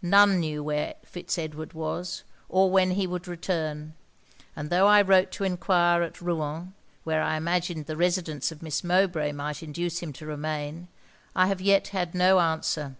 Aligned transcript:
None 0.00 0.40
knew 0.40 0.64
where 0.64 0.94
Fitz 1.04 1.36
Edward 1.36 1.74
was, 1.74 2.22
or 2.48 2.70
when 2.70 2.92
he 2.92 3.06
would 3.06 3.28
return; 3.28 3.92
and 4.56 4.70
though 4.70 4.86
I 4.86 5.02
wrote 5.02 5.30
to 5.32 5.44
enquire 5.44 6.02
at 6.02 6.22
Rouen, 6.22 6.72
where 7.02 7.22
I 7.22 7.36
imagined 7.36 7.84
the 7.84 7.94
residence 7.98 8.50
of 8.50 8.62
Miss 8.62 8.82
Mowbray 8.82 9.30
might 9.32 9.62
induce 9.62 9.98
him 9.98 10.14
to 10.14 10.24
remain, 10.24 10.88
I 11.36 11.48
have 11.48 11.60
yet 11.60 11.88
had 11.88 12.14
no 12.14 12.40
answer. 12.40 12.96